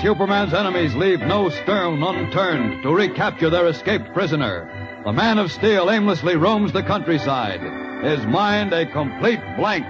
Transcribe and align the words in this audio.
Superman's 0.00 0.54
enemies 0.54 0.94
leave 0.94 1.18
no 1.20 1.48
stone 1.48 2.00
unturned 2.04 2.84
to 2.84 2.94
recapture 2.94 3.50
their 3.50 3.66
escaped 3.66 4.14
prisoner, 4.14 5.02
the 5.04 5.12
Man 5.12 5.38
of 5.38 5.50
Steel 5.50 5.90
aimlessly 5.90 6.36
roams 6.36 6.72
the 6.72 6.84
countryside, 6.84 7.60
his 8.04 8.24
mind 8.24 8.72
a 8.72 8.86
complete 8.86 9.40
blank. 9.56 9.84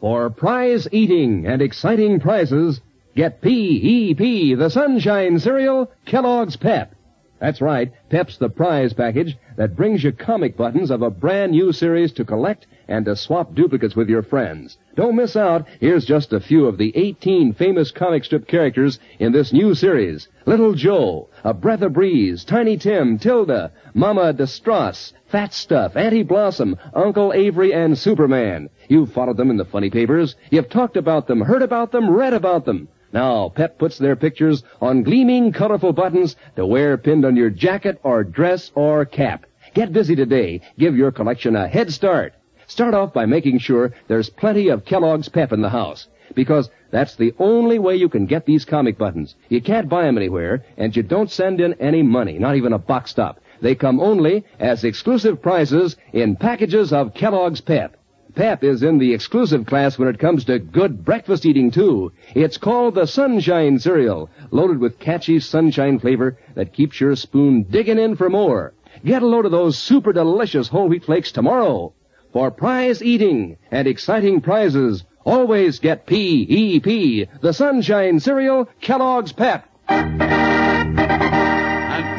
For 0.00 0.30
prize 0.30 0.88
eating 0.90 1.46
and 1.46 1.62
exciting 1.62 2.18
prizes, 2.18 2.80
get 3.14 3.40
P-E-P, 3.40 4.54
the 4.56 4.68
Sunshine 4.68 5.38
Cereal, 5.38 5.92
Kellogg's 6.06 6.56
Pep. 6.56 6.95
That's 7.38 7.60
right, 7.60 7.92
Pep's 8.08 8.38
the 8.38 8.48
prize 8.48 8.94
package 8.94 9.36
that 9.56 9.76
brings 9.76 10.02
you 10.02 10.12
comic 10.12 10.56
buttons 10.56 10.90
of 10.90 11.02
a 11.02 11.10
brand 11.10 11.52
new 11.52 11.70
series 11.70 12.12
to 12.12 12.24
collect 12.24 12.66
and 12.88 13.04
to 13.04 13.14
swap 13.14 13.54
duplicates 13.54 13.94
with 13.94 14.08
your 14.08 14.22
friends. 14.22 14.78
Don't 14.94 15.16
miss 15.16 15.36
out. 15.36 15.66
Here's 15.78 16.06
just 16.06 16.32
a 16.32 16.40
few 16.40 16.64
of 16.66 16.78
the 16.78 16.96
18 16.96 17.52
famous 17.52 17.90
comic 17.90 18.24
strip 18.24 18.46
characters 18.46 18.98
in 19.18 19.32
this 19.32 19.52
new 19.52 19.74
series. 19.74 20.28
Little 20.46 20.72
Joe, 20.72 21.28
A 21.44 21.52
Breath 21.52 21.82
of 21.82 21.92
Breeze, 21.92 22.42
Tiny 22.42 22.78
Tim, 22.78 23.18
Tilda, 23.18 23.70
Mama 23.92 24.32
Distrauss, 24.32 25.12
Fat 25.26 25.52
Stuff, 25.52 25.94
Auntie 25.94 26.22
Blossom, 26.22 26.76
Uncle 26.94 27.34
Avery, 27.34 27.74
and 27.74 27.98
Superman. 27.98 28.70
You've 28.88 29.12
followed 29.12 29.36
them 29.36 29.50
in 29.50 29.58
the 29.58 29.64
funny 29.66 29.90
papers. 29.90 30.36
You've 30.50 30.70
talked 30.70 30.96
about 30.96 31.26
them, 31.26 31.42
heard 31.42 31.62
about 31.62 31.92
them, 31.92 32.08
read 32.08 32.32
about 32.32 32.64
them. 32.64 32.88
Now, 33.16 33.48
Pep 33.48 33.78
puts 33.78 33.96
their 33.96 34.14
pictures 34.14 34.62
on 34.78 35.02
gleaming, 35.02 35.50
colorful 35.50 35.94
buttons 35.94 36.36
to 36.56 36.66
wear 36.66 36.98
pinned 36.98 37.24
on 37.24 37.34
your 37.34 37.48
jacket 37.48 37.98
or 38.02 38.22
dress 38.22 38.70
or 38.74 39.06
cap. 39.06 39.46
Get 39.72 39.90
busy 39.90 40.14
today. 40.14 40.60
Give 40.78 40.94
your 40.94 41.12
collection 41.12 41.56
a 41.56 41.66
head 41.66 41.90
start. 41.90 42.34
Start 42.66 42.92
off 42.92 43.14
by 43.14 43.24
making 43.24 43.60
sure 43.60 43.94
there's 44.06 44.28
plenty 44.28 44.68
of 44.68 44.84
Kellogg's 44.84 45.30
Pep 45.30 45.54
in 45.54 45.62
the 45.62 45.70
house. 45.70 46.08
Because 46.34 46.68
that's 46.90 47.16
the 47.16 47.32
only 47.38 47.78
way 47.78 47.96
you 47.96 48.10
can 48.10 48.26
get 48.26 48.44
these 48.44 48.66
comic 48.66 48.98
buttons. 48.98 49.34
You 49.48 49.62
can't 49.62 49.88
buy 49.88 50.02
them 50.02 50.18
anywhere, 50.18 50.66
and 50.76 50.94
you 50.94 51.02
don't 51.02 51.30
send 51.30 51.58
in 51.58 51.72
any 51.80 52.02
money, 52.02 52.38
not 52.38 52.56
even 52.56 52.74
a 52.74 52.78
box 52.78 53.14
top. 53.14 53.40
They 53.62 53.76
come 53.76 53.98
only 53.98 54.44
as 54.60 54.84
exclusive 54.84 55.40
prizes 55.40 55.96
in 56.12 56.36
packages 56.36 56.92
of 56.92 57.14
Kellogg's 57.14 57.62
Pep. 57.62 57.96
Pep 58.36 58.62
is 58.62 58.82
in 58.82 58.98
the 58.98 59.14
exclusive 59.14 59.64
class 59.64 59.98
when 59.98 60.08
it 60.08 60.18
comes 60.18 60.44
to 60.44 60.58
good 60.58 61.06
breakfast 61.06 61.46
eating, 61.46 61.70
too. 61.70 62.12
It's 62.34 62.58
called 62.58 62.94
the 62.94 63.06
Sunshine 63.06 63.78
Cereal, 63.78 64.28
loaded 64.50 64.78
with 64.78 64.98
catchy 64.98 65.40
sunshine 65.40 65.98
flavor 65.98 66.38
that 66.54 66.74
keeps 66.74 67.00
your 67.00 67.16
spoon 67.16 67.62
digging 67.62 67.98
in 67.98 68.14
for 68.14 68.28
more. 68.28 68.74
Get 69.02 69.22
a 69.22 69.26
load 69.26 69.46
of 69.46 69.52
those 69.52 69.78
super 69.78 70.12
delicious 70.12 70.68
whole 70.68 70.86
wheat 70.86 71.06
flakes 71.06 71.32
tomorrow. 71.32 71.94
For 72.34 72.50
prize 72.50 73.02
eating 73.02 73.56
and 73.70 73.88
exciting 73.88 74.42
prizes, 74.42 75.04
always 75.24 75.78
get 75.78 76.06
P-E-P, 76.06 77.28
the 77.40 77.52
Sunshine 77.54 78.20
Cereal, 78.20 78.68
Kellogg's 78.82 79.32
Pep. 79.32 79.66
And 79.88 80.18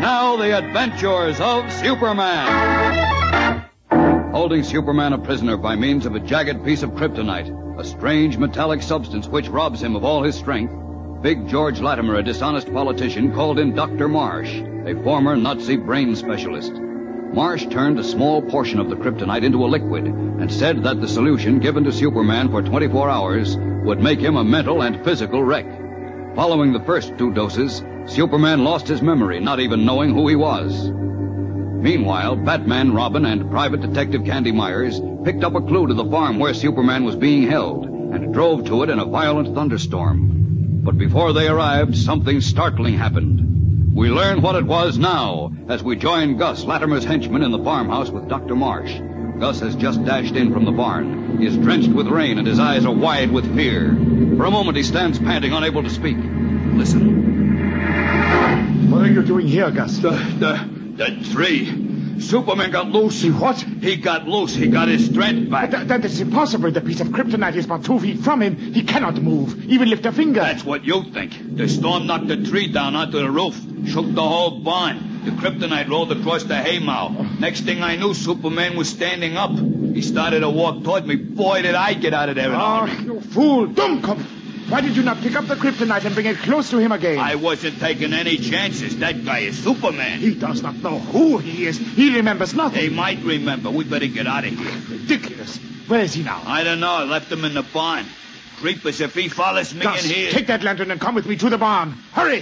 now, 0.01 0.35
the 0.37 0.57
adventures 0.57 1.39
of 1.39 1.71
Superman. 1.73 3.06
Holding 4.37 4.61
Superman 4.61 5.13
a 5.13 5.17
prisoner 5.17 5.57
by 5.57 5.75
means 5.75 6.05
of 6.05 6.13
a 6.13 6.19
jagged 6.19 6.63
piece 6.63 6.83
of 6.83 6.91
kryptonite, 6.91 7.79
a 7.79 7.83
strange 7.83 8.37
metallic 8.37 8.83
substance 8.83 9.27
which 9.27 9.49
robs 9.49 9.81
him 9.81 9.95
of 9.95 10.03
all 10.03 10.21
his 10.21 10.35
strength, 10.35 10.75
Big 11.23 11.47
George 11.47 11.81
Lattimer, 11.81 12.17
a 12.17 12.23
dishonest 12.23 12.71
politician, 12.71 13.33
called 13.33 13.57
in 13.57 13.73
Dr. 13.73 14.07
Marsh, 14.07 14.61
a 14.85 14.93
former 15.03 15.35
Nazi 15.35 15.75
brain 15.75 16.15
specialist. 16.15 16.71
Marsh 16.71 17.65
turned 17.65 17.97
a 17.97 18.03
small 18.03 18.43
portion 18.43 18.79
of 18.79 18.91
the 18.91 18.95
kryptonite 18.95 19.43
into 19.43 19.65
a 19.65 19.73
liquid 19.73 20.05
and 20.05 20.53
said 20.53 20.83
that 20.83 21.01
the 21.01 21.07
solution 21.07 21.57
given 21.57 21.83
to 21.85 21.91
Superman 21.91 22.51
for 22.51 22.61
24 22.61 23.09
hours 23.09 23.57
would 23.57 23.99
make 23.99 24.19
him 24.19 24.35
a 24.35 24.43
mental 24.43 24.83
and 24.83 25.03
physical 25.03 25.41
wreck. 25.41 25.65
Following 26.35 26.73
the 26.73 26.85
first 26.85 27.17
two 27.17 27.33
doses, 27.33 27.83
Superman 28.05 28.63
lost 28.63 28.87
his 28.87 29.01
memory, 29.01 29.39
not 29.39 29.59
even 29.59 29.83
knowing 29.83 30.13
who 30.13 30.27
he 30.27 30.35
was. 30.35 30.91
Meanwhile, 31.81 32.37
Batman 32.37 32.93
Robin 32.93 33.25
and 33.25 33.51
Private 33.51 33.81
Detective 33.81 34.25
Candy 34.25 34.51
Myers 34.51 34.99
picked 35.23 35.43
up 35.43 35.55
a 35.55 35.61
clue 35.61 35.87
to 35.87 35.93
the 35.93 36.09
farm 36.09 36.39
where 36.39 36.53
Superman 36.53 37.03
was 37.03 37.15
being 37.15 37.43
held 37.43 37.85
and 37.85 38.33
drove 38.33 38.65
to 38.65 38.83
it 38.83 38.89
in 38.89 38.99
a 38.99 39.05
violent 39.05 39.53
thunderstorm. 39.53 40.81
But 40.83 40.97
before 40.97 41.33
they 41.33 41.47
arrived, 41.47 41.95
something 41.95 42.41
startling 42.41 42.95
happened. 42.95 43.95
We 43.95 44.09
learn 44.09 44.41
what 44.41 44.55
it 44.55 44.65
was 44.65 44.97
now 44.97 45.51
as 45.69 45.83
we 45.83 45.95
join 45.95 46.37
Gus, 46.37 46.63
Lattimer's 46.63 47.03
henchman, 47.03 47.43
in 47.43 47.51
the 47.51 47.63
farmhouse 47.63 48.09
with 48.09 48.27
Dr. 48.27 48.55
Marsh. 48.55 48.99
Gus 49.39 49.59
has 49.59 49.75
just 49.75 50.03
dashed 50.03 50.35
in 50.35 50.51
from 50.53 50.65
the 50.65 50.71
barn. 50.71 51.37
He 51.37 51.45
is 51.45 51.55
drenched 51.57 51.89
with 51.89 52.07
rain 52.07 52.39
and 52.39 52.47
his 52.47 52.59
eyes 52.59 52.85
are 52.85 52.93
wide 52.93 53.31
with 53.31 53.55
fear. 53.55 53.95
For 54.35 54.45
a 54.45 54.51
moment 54.51 54.77
he 54.77 54.83
stands 54.83 55.19
panting, 55.19 55.53
unable 55.53 55.83
to 55.83 55.89
speak. 55.89 56.17
Listen. 56.17 57.27
What 58.89 59.01
are 59.01 59.11
you 59.11 59.21
doing 59.21 59.47
here, 59.47 59.69
Gus? 59.69 59.97
The, 59.97 60.11
the, 60.11 60.76
the 60.97 61.29
tree. 61.33 62.19
Superman 62.19 62.71
got 62.71 62.87
loose. 62.87 63.21
He 63.21 63.29
what? 63.29 63.57
He 63.61 63.95
got 63.97 64.27
loose. 64.27 64.55
He 64.55 64.67
got 64.67 64.87
his 64.87 65.05
strength 65.05 65.51
back. 65.51 65.69
That, 65.71 65.87
that 65.89 66.03
is 66.03 66.19
impossible. 66.19 66.71
The 66.71 66.81
piece 66.81 66.99
of 66.99 67.09
kryptonite 67.09 67.55
is 67.55 67.65
about 67.65 67.85
two 67.85 67.99
feet 67.99 68.19
from 68.21 68.41
him. 68.41 68.55
He 68.57 68.83
cannot 68.83 69.21
move, 69.21 69.63
even 69.65 69.89
lift 69.89 70.05
a 70.07 70.11
finger. 70.11 70.39
That's 70.41 70.63
what 70.63 70.83
you 70.83 71.03
think. 71.11 71.55
The 71.57 71.69
storm 71.69 72.07
knocked 72.07 72.27
the 72.27 72.37
tree 72.43 72.71
down 72.71 72.95
onto 72.95 73.19
the 73.19 73.29
roof, 73.29 73.55
shook 73.87 74.11
the 74.13 74.23
whole 74.27 74.59
barn. 74.61 75.21
The 75.25 75.31
kryptonite 75.31 75.89
rolled 75.89 76.11
across 76.11 76.43
the 76.45 76.55
haymow. 76.55 77.39
Next 77.39 77.61
thing 77.61 77.83
I 77.83 77.97
knew, 77.97 78.13
Superman 78.15 78.77
was 78.77 78.89
standing 78.89 79.35
up. 79.37 79.51
He 79.51 80.01
started 80.01 80.39
to 80.39 80.49
walk 80.49 80.83
toward 80.83 81.05
me. 81.05 81.17
Boy, 81.17 81.61
did 81.63 81.75
I 81.75 81.93
get 81.93 82.13
out 82.13 82.29
of 82.29 82.35
there 82.35 82.51
Ah, 82.53 82.87
hurry. 82.87 83.03
you 83.05 83.21
fool, 83.21 83.67
Dummkopf! 83.67 84.25
Why 84.69 84.81
did 84.81 84.97
you 84.97 85.03
not 85.03 85.17
pick 85.21 85.33
up 85.35 85.45
the 85.47 85.55
kryptonite 85.55 86.03
and 86.03 86.13
bring 86.13 86.25
it 86.25 86.37
close 86.39 86.69
to 86.71 86.77
him 86.77 86.91
again? 86.91 87.19
I 87.19 87.35
wasn't 87.35 87.79
taking 87.79 88.11
any 88.11 88.35
chances. 88.37 88.97
That 88.97 89.23
guy 89.23 89.39
is 89.39 89.57
Superman. 89.63 90.19
He 90.19 90.35
does 90.35 90.61
not 90.61 90.75
know 90.75 90.99
who 90.99 91.37
he 91.37 91.65
is. 91.65 91.77
He 91.77 92.13
remembers 92.13 92.53
nothing. 92.53 92.81
They 92.81 92.89
might 92.89 93.23
remember. 93.23 93.71
We 93.71 93.85
better 93.85 94.07
get 94.07 94.27
out 94.27 94.43
of 94.43 94.51
here. 94.51 94.81
Ridiculous. 94.89 95.57
Where 95.87 96.01
is 96.01 96.13
he 96.13 96.23
now? 96.23 96.43
I 96.45 96.65
don't 96.65 96.81
know. 96.81 96.91
I 96.91 97.03
left 97.03 97.31
him 97.31 97.45
in 97.45 97.53
the 97.53 97.63
barn. 97.63 98.05
Creepers, 98.57 98.99
if 98.99 99.13
he 99.13 99.29
follows 99.29 99.73
me 99.73 99.83
Gus, 99.83 100.03
in 100.03 100.11
here. 100.11 100.31
take 100.31 100.47
that 100.47 100.63
lantern 100.63 100.91
and 100.91 100.99
come 100.99 101.15
with 101.15 101.27
me 101.27 101.37
to 101.37 101.49
the 101.49 101.57
barn. 101.57 101.91
Hurry! 102.11 102.39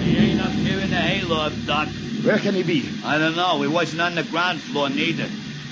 He 0.00 0.16
ain't 0.16 0.40
up 0.40 0.50
here 0.50 0.80
in 0.80 0.90
the 0.90 0.96
hayloft, 0.96 1.66
Doc. 1.66 1.88
Where 2.26 2.38
can 2.38 2.54
he 2.54 2.64
be? 2.64 2.88
I 3.04 3.18
don't 3.18 3.36
know. 3.36 3.62
He 3.62 3.68
wasn't 3.68 4.00
on 4.02 4.16
the 4.16 4.24
ground 4.24 4.60
floor 4.60 4.88
neither. 4.88 5.24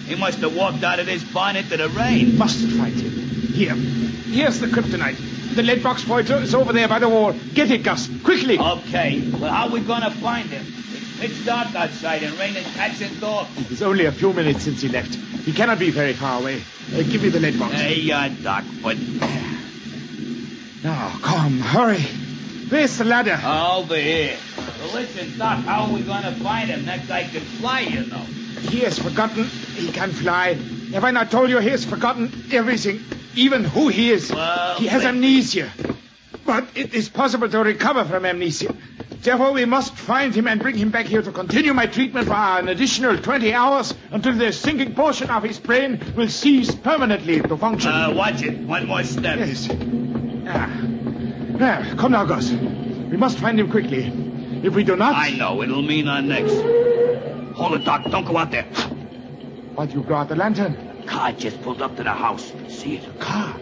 He 0.07 0.15
must 0.15 0.39
have 0.39 0.55
walked 0.55 0.85
out 0.85 1.01
of 1.01 1.07
this 1.07 1.25
barn 1.25 1.57
into 1.57 1.77
the 1.77 1.89
rain. 1.89 2.39
Must 2.39 2.65
find 2.69 2.95
him. 2.95 3.11
Here. 3.11 3.75
Here's 3.75 4.61
the 4.61 4.69
kryptonite. 4.69 5.55
The 5.57 5.63
lead 5.63 5.83
box 5.83 6.05
it 6.09 6.31
is 6.31 6.55
over 6.55 6.73
there 6.73 6.87
by 6.89 6.99
the 7.01 7.09
wall. 7.09 7.33
Get 7.55 7.71
it, 7.71 7.83
Gus. 7.83 8.09
Quickly. 8.23 8.59
Okay, 8.59 9.21
but 9.33 9.51
how 9.51 9.67
are 9.67 9.71
we 9.73 9.81
gonna 9.81 10.11
find 10.11 10.49
him? 10.49 10.65
It's 10.67 11.19
pitch 11.21 11.45
dark 11.47 11.75
outside 11.75 12.23
and 12.23 12.39
raining 12.39 12.65
cats 12.75 13.01
and 13.01 13.21
dogs. 13.21 13.49
It's 13.71 13.83
only 13.83 14.05
a 14.07 14.13
few 14.13 14.33
minutes 14.33 14.63
since 14.63 14.81
he 14.83 14.89
left. 14.89 15.15
He 15.15 15.53
cannot 15.53 15.79
be 15.79 15.91
very 15.91 16.13
far 16.13 16.41
away. 16.41 16.63
Uh, 16.93 17.03
give 17.03 17.23
me 17.23 17.31
the 17.31 17.41
lead 17.41 17.59
box. 17.59 17.73
Hey, 17.75 18.11
uh, 18.11 18.29
Doc, 18.43 18.65
but 18.83 18.97
Now, 20.83 21.19
come, 21.23 21.59
hurry. 21.61 22.03
Where's 22.69 22.99
the 22.99 23.05
ladder? 23.05 23.41
over 23.45 23.97
here. 23.97 24.37
Well, 24.85 24.93
listen, 24.95 25.39
Doc, 25.39 25.61
how 25.65 25.85
are 25.85 25.93
we 25.93 26.03
gonna 26.03 26.33
find 26.33 26.69
him? 26.69 26.85
That 26.85 27.09
guy 27.09 27.25
can 27.25 27.41
fly, 27.41 27.81
you 27.81 28.05
know. 28.07 28.19
He 28.69 28.81
has 28.81 28.99
forgotten 28.99 29.45
he 29.45 29.91
can 29.91 30.11
fly. 30.11 30.55
Have 30.93 31.05
I 31.05 31.11
not 31.11 31.31
told 31.31 31.49
you 31.49 31.59
he 31.59 31.71
has 31.71 31.87
forgotten 31.87 32.31
everything, 32.53 33.01
even 33.35 33.65
who 33.65 33.89
he 33.89 34.11
is? 34.13 34.31
Well, 34.31 34.77
he 34.77 34.87
has 34.89 35.05
amnesia. 35.05 35.71
But 36.45 36.67
it 36.75 36.93
is 36.93 37.09
possible 37.09 37.49
to 37.49 37.59
recover 37.61 38.05
from 38.05 38.27
amnesia. 38.27 38.75
Therefore, 39.23 39.53
we 39.53 39.65
must 39.65 39.95
find 39.95 40.35
him 40.35 40.47
and 40.47 40.61
bring 40.61 40.77
him 40.77 40.91
back 40.91 41.07
here 41.07 41.23
to 41.23 41.33
continue 41.33 41.73
my 41.73 41.87
treatment 41.87 42.27
for 42.27 42.35
an 42.35 42.69
additional 42.69 43.17
20 43.17 43.55
hours 43.55 43.95
until 44.11 44.35
the 44.35 44.53
sinking 44.53 44.95
portion 44.95 45.31
of 45.31 45.43
his 45.45 45.59
brain 45.59 45.99
will 46.15 46.29
cease 46.29 46.75
permanently 46.75 47.41
to 47.41 47.57
function. 47.57 47.91
Uh, 47.91 48.13
watch 48.13 48.43
it. 48.43 48.59
One 48.59 48.87
more 48.87 49.03
step. 49.03 49.39
Yes. 49.39 49.67
Ah. 50.47 50.71
Ah, 51.59 51.95
come 51.97 52.13
now, 52.13 52.27
Gus. 52.27 52.51
We 52.51 53.17
must 53.17 53.39
find 53.39 53.59
him 53.59 53.71
quickly. 53.71 54.24
If 54.65 54.75
we 54.75 54.83
do 54.83 54.97
not... 54.97 55.15
I 55.15 55.31
know. 55.31 55.63
It'll 55.63 55.83
mean 55.83 56.09
our 56.09 56.23
necks. 56.23 56.53
Hold 57.55 57.75
it, 57.75 57.85
Doc. 57.85 58.05
Don't 58.11 58.25
go 58.25 58.39
out 58.39 58.51
there. 58.51 58.65
What, 59.75 59.93
you 59.93 60.03
go 60.03 60.15
out 60.15 60.31
the 60.31 60.37
lantern? 60.37 61.05
Car 61.07 61.33
just 61.33 61.61
pulled 61.61 61.83
up 61.83 61.97
to 61.97 62.03
the 62.03 62.13
house. 62.13 62.51
See 62.69 62.97
it? 62.97 63.21
Car? 63.21 63.61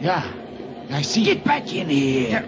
Yeah. 0.00 0.32
I 0.90 1.02
see. 1.02 1.24
Get 1.24 1.42
back 1.42 1.74
in 1.74 1.88
here. 1.88 2.28
Yeah. 2.30 2.42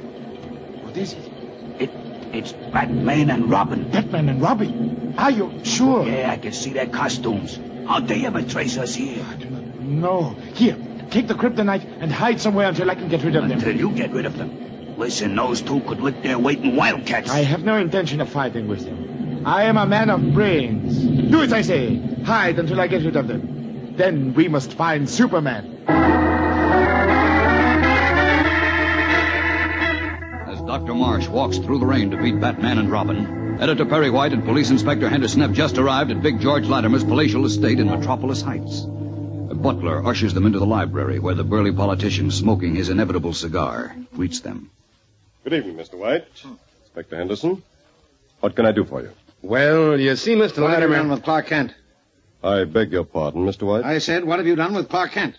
What 0.84 0.96
is 0.96 1.14
it? 1.14 1.32
It, 1.80 1.90
it's 2.32 2.52
Batman 2.52 3.30
and 3.30 3.50
Robin. 3.50 3.90
Batman 3.90 4.28
and 4.28 4.40
Robin. 4.40 5.14
Are 5.18 5.32
you 5.32 5.64
sure? 5.64 6.06
Yeah, 6.06 6.30
I 6.30 6.36
can 6.36 6.52
see 6.52 6.72
their 6.72 6.86
costumes. 6.86 7.58
How'd 7.88 8.06
they 8.06 8.24
ever 8.24 8.42
trace 8.42 8.78
us 8.78 8.94
here? 8.94 9.24
No. 9.80 10.30
Here, 10.54 10.76
take 11.10 11.26
the 11.26 11.34
kryptonite 11.34 11.84
and 12.00 12.12
hide 12.12 12.40
somewhere 12.40 12.68
until 12.68 12.88
I 12.88 12.94
can 12.94 13.08
get 13.08 13.24
rid 13.24 13.34
of 13.34 13.48
them. 13.48 13.58
Until 13.58 13.76
you 13.76 13.90
get 13.90 14.12
rid 14.12 14.26
of 14.26 14.38
them. 14.38 14.79
Listen, 15.00 15.34
those 15.34 15.62
two 15.62 15.80
could 15.80 16.02
lick 16.02 16.22
their 16.22 16.38
weight 16.38 16.58
in 16.58 16.76
wildcats. 16.76 17.30
I 17.30 17.38
have 17.38 17.64
no 17.64 17.78
intention 17.78 18.20
of 18.20 18.28
fighting 18.28 18.68
with 18.68 18.84
them. 18.84 19.44
I 19.46 19.62
am 19.64 19.78
a 19.78 19.86
man 19.86 20.10
of 20.10 20.34
brains. 20.34 20.94
Do 21.30 21.40
as 21.40 21.54
I 21.54 21.62
say. 21.62 21.96
Hide 22.22 22.58
until 22.58 22.78
I 22.78 22.86
get 22.86 23.02
rid 23.02 23.16
of 23.16 23.26
them. 23.26 23.94
Then 23.96 24.34
we 24.34 24.48
must 24.48 24.74
find 24.74 25.08
Superman. 25.08 25.84
As 30.48 30.60
Dr. 30.60 30.92
Marsh 30.92 31.28
walks 31.28 31.56
through 31.56 31.78
the 31.78 31.86
rain 31.86 32.10
to 32.10 32.18
beat 32.18 32.38
Batman 32.38 32.76
and 32.76 32.92
Robin, 32.92 33.58
Editor 33.58 33.86
Perry 33.86 34.10
White 34.10 34.34
and 34.34 34.44
Police 34.44 34.68
Inspector 34.68 35.08
Henderson 35.08 35.40
have 35.40 35.54
just 35.54 35.78
arrived 35.78 36.10
at 36.10 36.20
Big 36.22 36.40
George 36.40 36.66
Lattimer's 36.66 37.04
palatial 37.04 37.46
estate 37.46 37.80
in 37.80 37.88
Metropolis 37.88 38.42
Heights. 38.42 38.82
A 38.82 39.54
butler 39.54 40.06
ushers 40.06 40.34
them 40.34 40.44
into 40.44 40.58
the 40.58 40.66
library 40.66 41.18
where 41.18 41.34
the 41.34 41.42
burly 41.42 41.72
politician, 41.72 42.30
smoking 42.30 42.74
his 42.74 42.90
inevitable 42.90 43.32
cigar, 43.32 43.96
greets 44.12 44.40
them. 44.40 44.70
Good 45.44 45.54
evening, 45.54 45.76
Mr. 45.76 45.94
White. 45.94 46.26
Inspector 46.84 47.16
Henderson. 47.16 47.62
What 48.40 48.56
can 48.56 48.66
I 48.66 48.72
do 48.72 48.84
for 48.84 49.02
you? 49.02 49.10
Well, 49.42 49.98
you 49.98 50.16
see, 50.16 50.34
Mr. 50.34 50.62
What 50.62 50.70
have 50.78 50.82
you 50.82 50.94
done 50.94 51.08
with 51.10 51.22
Clark 51.22 51.46
Kent? 51.46 51.74
I 52.42 52.64
beg 52.64 52.92
your 52.92 53.04
pardon, 53.04 53.46
Mr. 53.46 53.62
White. 53.62 53.84
I 53.84 53.98
said, 53.98 54.24
what 54.24 54.38
have 54.38 54.46
you 54.46 54.56
done 54.56 54.74
with 54.74 54.88
Clark 54.88 55.12
Kent? 55.12 55.38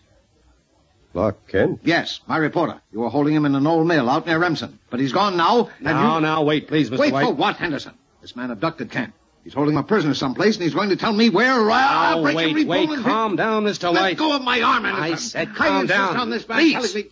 Clark 1.13 1.47
Kent. 1.47 1.81
Yes, 1.83 2.21
my 2.27 2.37
reporter. 2.37 2.81
You 2.91 2.99
were 3.01 3.09
holding 3.09 3.35
him 3.35 3.45
in 3.45 3.53
an 3.55 3.67
old 3.67 3.87
mill 3.87 4.09
out 4.09 4.25
near 4.25 4.39
Remsen. 4.39 4.79
But 4.89 4.99
he's 4.99 5.11
gone 5.11 5.35
now, 5.37 5.69
and 5.77 5.83
Now, 5.85 6.15
you... 6.15 6.21
now, 6.21 6.43
wait, 6.43 6.67
please, 6.67 6.89
Mr. 6.89 6.99
Wait 6.99 7.11
White. 7.13 7.23
Wait 7.23 7.29
for 7.29 7.33
what, 7.35 7.57
Henderson? 7.57 7.93
This 8.21 8.35
man 8.35 8.49
abducted 8.51 8.91
Kent. 8.91 9.13
He's 9.43 9.53
holding 9.53 9.73
him 9.73 9.79
a 9.79 9.83
prisoner 9.83 10.13
someplace, 10.13 10.55
and 10.55 10.63
he's 10.63 10.73
going 10.75 10.89
to 10.89 10.95
tell 10.95 11.13
me 11.13 11.29
where... 11.29 11.69
Uh, 11.69 11.73
I'll 11.75 12.19
Oh, 12.19 12.23
break 12.23 12.37
wait, 12.37 12.49
every 12.51 12.63
wait, 12.65 12.87
bone 12.87 12.97
in 12.99 13.03
calm 13.03 13.35
down, 13.35 13.63
Mr. 13.65 13.85
Let 13.85 13.93
White. 13.93 14.01
Let 14.01 14.17
go 14.17 14.35
of 14.35 14.43
my 14.43 14.61
arm, 14.61 14.83
Henderson. 14.83 15.13
I 15.13 15.15
said 15.15 15.47
I 15.49 15.53
calm 15.53 15.81
insist 15.81 15.97
down. 15.97 16.17
on 16.17 16.29
this 16.29 16.47
man 16.47 16.57
Please. 16.59 17.05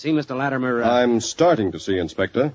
Telling 0.00 0.14
me... 0.16 0.18
You 0.18 0.22
see, 0.22 0.32
Mr. 0.34 0.36
Lattimer, 0.36 0.82
uh, 0.82 0.90
I'm 0.90 1.20
starting 1.20 1.72
to 1.72 1.80
see, 1.80 1.98
Inspector. 1.98 2.52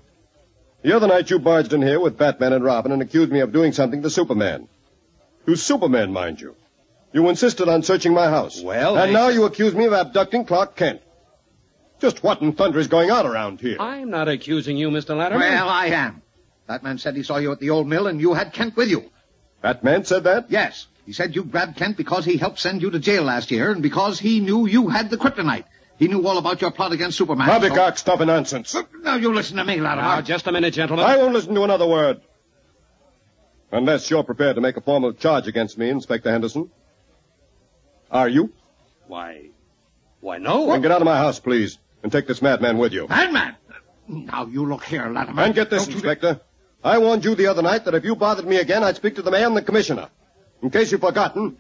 The 0.84 0.96
other 0.96 1.08
night 1.08 1.30
you 1.30 1.40
barged 1.40 1.74
in 1.74 1.82
here 1.82 2.00
with 2.00 2.18
Batman 2.18 2.54
and 2.54 2.64
Robin 2.64 2.92
and 2.92 3.02
accused 3.02 3.32
me 3.32 3.42
of 3.42 3.52
doing 3.52 3.74
something 3.74 4.02
to 4.04 4.10
Superman. 4.10 4.68
To 5.46 5.56
Superman, 5.56 6.14
mind 6.14 6.40
you. 6.42 6.56
You 7.14 7.30
insisted 7.30 7.68
on 7.70 7.84
searching 7.84 8.14
my 8.14 8.28
house. 8.30 8.62
Well, 8.62 8.98
And 8.98 9.10
I- 9.10 9.14
now 9.14 9.30
you 9.30 9.46
accuse 9.46 9.74
me 9.74 9.86
of 9.86 9.94
abducting 9.94 10.46
Clark 10.46 10.76
Kent. 10.76 11.02
Just 12.00 12.24
what 12.24 12.42
in 12.42 12.54
thunder 12.54 12.80
is 12.80 12.88
going 12.88 13.10
on 13.10 13.26
around 13.26 13.60
here? 13.60 13.78
I'm 13.80 14.12
not 14.12 14.28
accusing 14.28 14.78
you, 14.78 14.90
Mr. 14.90 15.18
Lattimer. 15.18 15.40
Well, 15.40 15.68
I 15.70 15.88
am. 15.88 16.22
That 16.68 16.84
man 16.84 16.98
said 17.00 17.16
he 17.16 17.24
saw 17.24 17.38
you 17.38 17.52
at 17.52 17.60
the 17.60 17.72
old 17.72 17.88
mill, 17.88 18.08
and 18.08 18.22
you 18.22 18.34
had 18.34 18.54
Kent 18.54 18.76
with 18.76 18.90
you. 18.90 19.06
Batman 19.62 20.06
said 20.06 20.26
that? 20.26 20.52
Yes. 20.52 20.86
He 21.06 21.14
said 21.14 21.36
you 21.36 21.44
grabbed 21.44 21.78
Kent 21.78 21.98
because 21.98 22.26
he 22.26 22.38
helped 22.38 22.60
send 22.60 22.82
you 22.82 22.92
to 22.92 23.00
jail 23.00 23.24
last 23.24 23.50
year, 23.50 23.72
and 23.72 23.82
because 23.82 24.20
he 24.20 24.42
knew 24.42 24.68
you 24.68 24.90
had 24.90 25.10
the 25.10 25.18
kryptonite. 25.18 25.64
He 25.98 26.08
knew 26.08 26.26
all 26.28 26.38
about 26.38 26.62
your 26.62 26.72
plot 26.72 26.92
against 26.94 27.18
Superman. 27.18 27.48
Poppycock, 27.48 27.98
stuff 27.98 28.20
and 28.20 28.28
nonsense. 28.28 28.76
Now, 29.02 29.16
you 29.16 29.34
listen 29.34 29.58
to 29.58 29.64
me, 29.66 29.80
Lattimer. 29.82 30.08
Now, 30.08 30.22
just 30.22 30.46
a 30.48 30.52
minute, 30.52 30.74
gentlemen. 30.74 31.06
I 31.06 31.18
won't 31.18 31.34
listen 31.34 31.56
to 31.56 31.64
another 31.64 31.88
word. 31.88 32.22
Unless 33.72 34.10
you're 34.10 34.24
prepared 34.24 34.56
to 34.56 34.62
make 34.62 34.78
a 34.78 34.82
formal 34.82 35.14
charge 35.14 35.48
against 35.48 35.78
me, 35.78 35.90
Inspector 35.90 36.30
Henderson. 36.30 36.70
Are 38.12 38.30
you? 38.30 38.54
Why, 39.08 39.50
why, 40.22 40.38
no. 40.38 40.68
Then 40.68 40.82
get 40.82 40.92
out 40.92 41.02
of 41.02 41.06
my 41.06 41.18
house, 41.18 41.40
please, 41.40 41.78
and 42.04 42.12
take 42.12 42.28
this 42.28 42.42
madman 42.42 42.78
with 42.78 42.94
you. 42.94 43.08
Madman! 43.08 43.56
Now, 44.08 44.46
you 44.46 44.66
look 44.66 44.84
here, 44.86 45.08
Lattimer. 45.10 45.42
And 45.42 45.56
get 45.56 45.70
this, 45.70 45.84
Don't 45.84 45.90
you- 45.92 45.96
Inspector. 45.98 46.40
I 46.84 47.00
warned 47.00 47.26
you 47.26 47.36
the 47.36 47.48
other 47.48 47.62
night 47.64 47.86
that 47.86 47.96
if 47.96 48.06
you 48.06 48.16
bothered 48.16 48.46
me 48.46 48.58
again, 48.58 48.84
I'd 48.84 48.96
speak 48.96 49.16
to 49.16 49.22
the 49.22 49.32
mayor 49.32 49.48
and 49.48 49.58
the 49.58 49.62
commissioner. 49.64 50.10
In 50.62 50.70
case 50.70 50.92
you've 50.92 51.02
forgotten, 51.02 51.58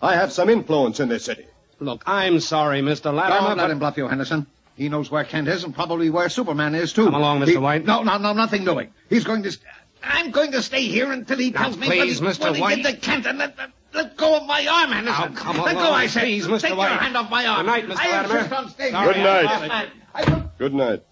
I 0.00 0.14
have 0.14 0.32
some 0.32 0.48
influence 0.48 1.00
in 1.00 1.08
this 1.08 1.24
city. 1.24 1.44
Look, 1.80 2.02
I'm 2.06 2.40
sorry, 2.40 2.80
Mr. 2.82 3.12
Lattimer. 3.12 3.38
Don't 3.40 3.48
let 3.48 3.56
but- 3.64 3.70
him 3.70 3.78
bluff 3.78 3.96
you, 3.96 4.06
Henderson. 4.08 4.46
He 4.76 4.88
knows 4.88 5.10
where 5.10 5.24
Kent 5.24 5.48
is 5.48 5.64
and 5.64 5.74
probably 5.74 6.08
where 6.10 6.28
Superman 6.30 6.74
is, 6.74 6.92
too. 6.92 7.04
Come 7.04 7.14
along, 7.14 7.40
Mr. 7.40 7.48
He- 7.48 7.56
White. 7.58 7.84
No, 7.84 8.02
no, 8.02 8.16
no, 8.18 8.32
nothing 8.32 8.64
doing. 8.64 8.92
He's 9.10 9.24
going 9.24 9.42
to... 9.42 9.52
St- 9.52 9.64
I'm 10.02 10.30
going 10.30 10.52
to 10.52 10.62
stay 10.62 10.84
here 10.84 11.12
until 11.12 11.36
he 11.36 11.50
Now, 11.50 11.64
tells 11.64 11.76
me 11.76 11.86
please, 11.86 12.20
what 12.22 12.34
he, 12.36 12.40
Mr. 12.40 12.46
what 12.46 12.56
he 12.56 12.62
White. 12.62 12.82
did 12.82 12.94
to 12.94 12.96
Kent 13.00 13.26
and 13.26 13.38
let, 13.38 13.58
let, 13.58 13.70
let 13.92 14.16
go 14.16 14.36
of 14.38 14.46
my 14.46 14.66
arm, 14.66 14.90
Henderson. 14.92 15.34
Now, 15.34 15.38
come 15.40 15.58
let 15.58 15.74
along, 15.74 15.84
go, 15.88 15.92
I 15.92 16.06
say. 16.06 16.20
please, 16.20 16.46
Mr. 16.46 16.60
Take 16.62 16.76
White. 16.78 16.90
your 16.92 16.98
hand 17.00 17.16
off 17.16 17.30
my 17.30 17.44
arm. 17.46 17.66
Good 17.66 17.72
night, 17.72 17.88
Mr. 17.88 17.96
I 17.98 18.10
Lattimer. 18.12 18.36
insist 18.38 18.52
on 18.54 18.68
staying 18.70 18.92
Sorry, 18.92 19.06
Good 19.08 19.16
here. 19.16 19.24
night. 19.24 19.42
Yes, 19.44 19.88
I 20.14 20.44
Good 20.58 20.74
night. 20.74 21.02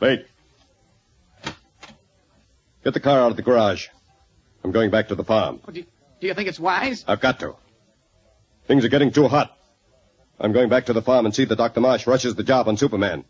Wait. 0.00 0.26
Get 2.84 2.94
the 2.94 3.00
car 3.00 3.18
out 3.20 3.30
of 3.32 3.36
the 3.36 3.42
garage. 3.42 3.88
I'm 4.62 4.70
going 4.70 4.90
back 4.90 5.08
to 5.08 5.14
the 5.16 5.24
farm. 5.24 5.60
Oh, 5.66 5.72
do 5.72 5.80
you, 5.80 5.86
do 6.20 6.26
you 6.28 6.34
think 6.34 6.48
it's 6.48 6.60
wise? 6.60 7.04
I've 7.08 7.20
got 7.20 7.40
to. 7.40 7.56
Things 8.66 8.84
are 8.84 8.88
getting 8.88 9.12
too 9.12 9.28
hot. 9.28 9.56
I'm 10.40 10.52
going 10.52 10.68
back 10.68 10.86
to 10.86 10.92
the 10.92 11.02
farm 11.02 11.26
and 11.26 11.34
see 11.34 11.44
that 11.44 11.56
Dr. 11.56 11.80
Marsh 11.80 12.06
rushes 12.06 12.34
the 12.34 12.42
job 12.42 12.66
on 12.68 12.76
Superman. 12.76 13.24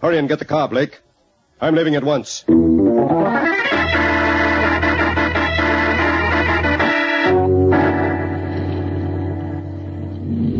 Hurry 0.00 0.18
and 0.18 0.28
get 0.28 0.38
the 0.38 0.44
car, 0.44 0.68
Blake. 0.68 1.00
I'm 1.60 1.74
leaving 1.74 1.96
at 1.96 2.04
once. 2.04 2.44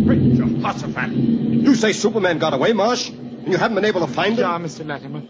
Jehoshaphat. 0.09 1.13
You 1.13 1.75
say 1.75 1.93
Superman 1.93 2.39
got 2.39 2.55
away, 2.55 2.73
Marsh? 2.73 3.09
And 3.09 3.49
you 3.49 3.57
haven't 3.57 3.77
been 3.77 3.85
able 3.85 4.07
to 4.07 4.13
find 4.13 4.35
him? 4.35 4.41
Yeah, 4.41 4.59
Mr. 4.59 4.87
Lattimer. 4.87 5.23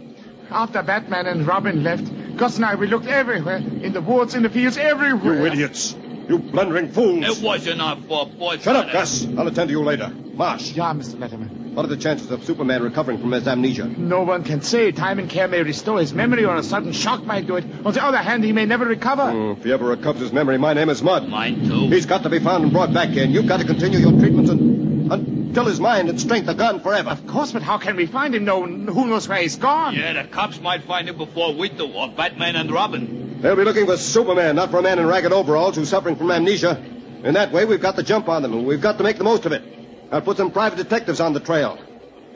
After 0.50 0.82
Batman 0.82 1.26
and 1.26 1.46
Robin 1.46 1.84
left, 1.84 2.10
Gus 2.38 2.56
and 2.56 2.64
I, 2.64 2.74
we 2.74 2.86
looked 2.86 3.06
everywhere. 3.06 3.58
In 3.58 3.92
the 3.92 4.00
woods, 4.00 4.34
in 4.34 4.42
the 4.42 4.48
fields, 4.48 4.78
everywhere. 4.78 5.38
You 5.40 5.46
idiots. 5.46 5.94
You 6.28 6.38
blundering 6.38 6.90
fools. 6.90 7.24
It 7.38 7.42
wasn't 7.42 7.80
our 7.80 7.96
fault, 7.96 8.38
boy. 8.38 8.58
Shut 8.58 8.76
up, 8.76 8.92
Gus. 8.92 9.26
I'll 9.38 9.48
attend 9.48 9.68
to 9.68 9.72
you 9.72 9.82
later. 9.82 10.12
Marsh, 10.34 10.72
Yeah, 10.72 10.92
Mr. 10.92 11.18
Lattimer. 11.18 11.46
what 11.74 11.84
are 11.86 11.88
the 11.88 11.96
chances 11.96 12.30
of 12.30 12.44
Superman 12.44 12.82
recovering 12.82 13.18
from 13.18 13.32
his 13.32 13.48
amnesia? 13.48 13.86
No 13.86 14.22
one 14.22 14.44
can 14.44 14.60
say. 14.60 14.92
Time 14.92 15.18
and 15.18 15.28
care 15.30 15.48
may 15.48 15.62
restore 15.62 15.98
his 15.98 16.12
memory, 16.12 16.44
or 16.44 16.54
a 16.56 16.62
sudden 16.62 16.92
shock 16.92 17.24
might 17.24 17.46
do 17.46 17.56
it. 17.56 17.64
On 17.84 17.92
the 17.94 18.04
other 18.04 18.18
hand, 18.18 18.44
he 18.44 18.52
may 18.52 18.66
never 18.66 18.84
recover. 18.84 19.30
Hmm, 19.30 19.58
if 19.58 19.64
he 19.64 19.72
ever 19.72 19.86
recovers 19.86 20.20
his 20.20 20.32
memory, 20.32 20.58
my 20.58 20.74
name 20.74 20.90
is 20.90 21.02
Mud. 21.02 21.28
Mine, 21.28 21.66
too. 21.66 21.88
He's 21.88 22.04
got 22.06 22.22
to 22.24 22.28
be 22.28 22.38
found 22.40 22.62
and 22.64 22.72
brought 22.72 22.92
back 22.92 23.08
here, 23.08 23.24
and 23.24 23.32
you've 23.32 23.46
got 23.48 23.60
to 23.60 23.66
continue 23.66 23.98
your 23.98 24.12
treatments 24.12 24.50
un- 24.50 25.08
until 25.10 25.64
his 25.64 25.80
mind 25.80 26.10
and 26.10 26.20
strength 26.20 26.46
are 26.48 26.54
gone 26.54 26.80
forever. 26.80 27.08
Of 27.10 27.26
course, 27.26 27.52
but 27.52 27.62
how 27.62 27.78
can 27.78 27.96
we 27.96 28.04
find 28.06 28.34
him? 28.34 28.44
No, 28.44 28.64
who 28.66 29.06
knows 29.06 29.26
where 29.26 29.38
he's 29.38 29.56
gone? 29.56 29.94
Yeah, 29.94 30.12
the 30.22 30.28
cops 30.28 30.60
might 30.60 30.84
find 30.84 31.08
him 31.08 31.16
before 31.16 31.54
we 31.54 31.70
do, 31.70 31.90
or 31.90 32.08
Batman 32.10 32.54
and 32.54 32.70
Robin. 32.70 33.27
They'll 33.40 33.54
be 33.54 33.62
looking 33.62 33.86
for 33.86 33.96
Superman, 33.96 34.56
not 34.56 34.70
for 34.70 34.78
a 34.78 34.82
man 34.82 34.98
in 34.98 35.06
ragged 35.06 35.32
overalls 35.32 35.76
who's 35.76 35.88
suffering 35.88 36.16
from 36.16 36.30
amnesia. 36.30 36.84
In 37.22 37.34
that 37.34 37.52
way, 37.52 37.64
we've 37.64 37.80
got 37.80 37.94
the 37.94 38.02
jump 38.02 38.28
on 38.28 38.42
them, 38.42 38.52
and 38.52 38.66
we've 38.66 38.80
got 38.80 38.98
to 38.98 39.04
make 39.04 39.16
the 39.16 39.24
most 39.24 39.46
of 39.46 39.52
it. 39.52 39.62
I'll 40.10 40.22
put 40.22 40.36
some 40.38 40.50
private 40.50 40.76
detectives 40.76 41.20
on 41.20 41.34
the 41.34 41.40
trail. 41.40 41.78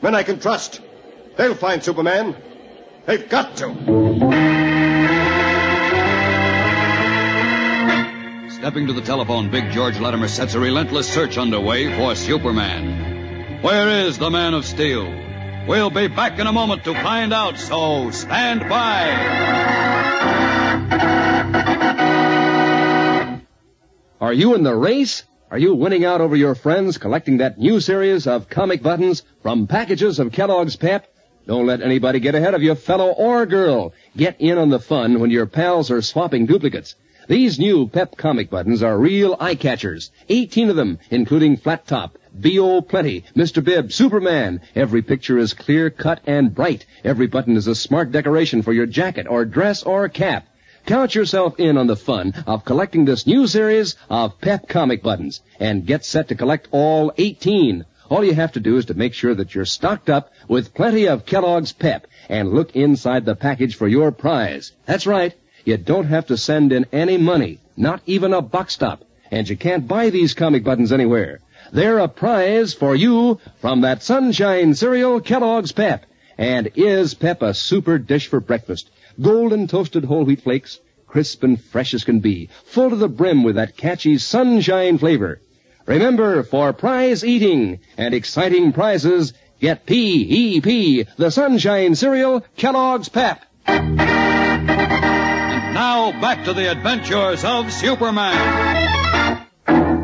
Men 0.01 0.15
I 0.15 0.23
can 0.23 0.39
trust. 0.39 0.79
They'll 1.35 1.55
find 1.55 1.83
Superman. 1.83 2.37
They've 3.05 3.27
got 3.27 3.57
to. 3.57 3.67
Stepping 8.49 8.87
to 8.87 8.93
the 8.93 9.01
telephone, 9.01 9.51
Big 9.51 9.71
George 9.71 9.99
Lattimer 9.99 10.29
sets 10.29 10.53
a 10.53 10.59
relentless 10.59 11.11
search 11.11 11.37
underway 11.37 11.93
for 11.97 12.15
Superman. 12.15 13.61
Where 13.61 13.89
is 14.05 14.17
the 14.17 14.29
Man 14.29 14.53
of 14.53 14.65
Steel? 14.65 15.03
We'll 15.67 15.89
be 15.89 16.07
back 16.07 16.39
in 16.39 16.47
a 16.47 16.53
moment 16.53 16.85
to 16.85 16.93
find 16.93 17.33
out, 17.33 17.57
so 17.57 18.11
stand 18.11 18.69
by. 18.69 19.92
Are 24.33 24.45
you 24.45 24.55
in 24.55 24.63
the 24.63 24.75
race? 24.75 25.21
Are 25.51 25.59
you 25.59 25.75
winning 25.75 26.03
out 26.03 26.19
over 26.19 26.35
your 26.35 26.55
friends 26.55 26.97
collecting 26.97 27.37
that 27.37 27.59
new 27.59 27.79
series 27.79 28.25
of 28.25 28.49
comic 28.49 28.81
buttons 28.81 29.21
from 29.43 29.67
packages 29.67 30.17
of 30.17 30.31
Kellogg's 30.31 30.75
Pep? 30.75 31.05
Don't 31.45 31.67
let 31.67 31.83
anybody 31.83 32.19
get 32.19 32.33
ahead 32.33 32.55
of 32.55 32.63
you, 32.63 32.73
fellow 32.73 33.11
or 33.11 33.45
girl. 33.45 33.93
Get 34.17 34.37
in 34.41 34.57
on 34.57 34.69
the 34.69 34.79
fun 34.79 35.19
when 35.19 35.29
your 35.29 35.45
pals 35.45 35.91
are 35.91 36.01
swapping 36.01 36.47
duplicates. 36.47 36.95
These 37.27 37.59
new 37.59 37.87
Pep 37.87 38.17
comic 38.17 38.49
buttons 38.49 38.81
are 38.81 38.97
real 38.97 39.37
eye 39.39 39.53
catchers. 39.53 40.09
18 40.29 40.71
of 40.71 40.75
them, 40.75 40.97
including 41.11 41.57
flat 41.57 41.85
top, 41.85 42.17
B.O. 42.41 42.81
Plenty, 42.81 43.25
Mr. 43.35 43.63
Bibb, 43.63 43.91
Superman. 43.91 44.61
Every 44.75 45.03
picture 45.03 45.37
is 45.37 45.53
clear 45.53 45.91
cut 45.91 46.21
and 46.25 46.55
bright. 46.55 46.87
Every 47.03 47.27
button 47.27 47.55
is 47.55 47.67
a 47.67 47.75
smart 47.75 48.11
decoration 48.11 48.63
for 48.63 48.73
your 48.73 48.87
jacket 48.87 49.27
or 49.29 49.45
dress 49.45 49.83
or 49.83 50.09
cap. 50.09 50.47
Count 50.85 51.15
yourself 51.15 51.61
in 51.61 51.77
on 51.77 51.87
the 51.87 51.95
fun 51.95 52.33
of 52.45 52.65
collecting 52.65 53.05
this 53.05 53.25
new 53.25 53.47
series 53.47 53.95
of 54.09 54.41
Pep 54.41 54.67
comic 54.67 55.01
buttons 55.01 55.39
and 55.57 55.85
get 55.85 56.03
set 56.03 56.27
to 56.27 56.35
collect 56.35 56.67
all 56.71 57.13
18. 57.17 57.85
All 58.09 58.25
you 58.25 58.33
have 58.33 58.51
to 58.51 58.59
do 58.59 58.75
is 58.75 58.85
to 58.85 58.93
make 58.93 59.13
sure 59.13 59.33
that 59.33 59.55
you're 59.55 59.63
stocked 59.63 60.09
up 60.09 60.33
with 60.49 60.73
plenty 60.73 61.07
of 61.07 61.25
Kellogg's 61.25 61.71
Pep 61.71 62.07
and 62.27 62.51
look 62.51 62.75
inside 62.75 63.23
the 63.23 63.33
package 63.33 63.75
for 63.75 63.87
your 63.87 64.11
prize. 64.11 64.73
That's 64.85 65.07
right. 65.07 65.33
You 65.63 65.77
don't 65.77 66.07
have 66.07 66.27
to 66.27 66.37
send 66.37 66.73
in 66.73 66.85
any 66.91 67.15
money, 67.15 67.59
not 67.77 68.01
even 68.05 68.33
a 68.33 68.41
buck 68.41 68.69
stop. 68.69 69.05
And 69.31 69.47
you 69.47 69.55
can't 69.55 69.87
buy 69.87 70.09
these 70.09 70.33
comic 70.33 70.65
buttons 70.65 70.91
anywhere. 70.91 71.39
They're 71.71 71.99
a 71.99 72.09
prize 72.09 72.73
for 72.73 72.93
you 72.93 73.39
from 73.61 73.81
that 73.81 74.03
sunshine 74.03 74.73
cereal 74.73 75.21
Kellogg's 75.21 75.71
Pep. 75.71 76.05
And 76.37 76.71
is 76.75 77.13
Pep 77.13 77.41
a 77.41 77.53
super 77.53 77.97
dish 77.97 78.27
for 78.27 78.41
breakfast? 78.41 78.89
Golden 79.21 79.67
toasted 79.67 80.05
whole 80.05 80.23
wheat 80.23 80.41
flakes, 80.41 80.79
crisp 81.07 81.43
and 81.43 81.61
fresh 81.61 81.93
as 81.93 82.03
can 82.03 82.19
be, 82.19 82.49
full 82.65 82.89
to 82.89 82.95
the 82.95 83.07
brim 83.07 83.43
with 83.43 83.55
that 83.55 83.77
catchy 83.77 84.17
sunshine 84.17 84.97
flavor. 84.97 85.39
Remember, 85.85 86.41
for 86.43 86.73
prize 86.73 87.23
eating 87.23 87.79
and 87.97 88.13
exciting 88.13 88.73
prizes, 88.73 89.33
get 89.59 89.85
P-E-P, 89.85 91.05
the 91.17 91.29
sunshine 91.29 91.93
cereal 91.95 92.43
Kellogg's 92.57 93.09
Pep. 93.09 93.43
And 93.67 93.97
now 95.73 96.11
back 96.19 96.45
to 96.45 96.53
the 96.53 96.71
adventures 96.71 97.43
of 97.43 97.71
Superman. 97.71 99.47